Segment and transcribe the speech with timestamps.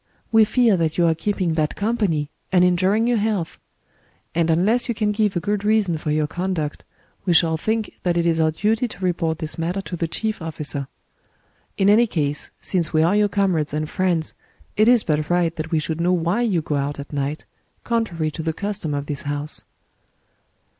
[0.31, 3.59] We fear that you are keeping bad company, and injuring your health.
[4.33, 6.83] And unless you can give a good reason for your conduct,
[7.23, 10.41] we shall think that it is our duty to report this matter to the Chief
[10.41, 10.87] Officer.
[11.77, 14.33] In any case, since we are your comrades and friends,
[14.75, 17.45] it is but right that we should know why you go out at night,
[17.83, 19.65] contrary to the custom of this house."